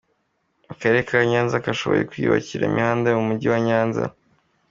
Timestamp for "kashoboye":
1.65-2.07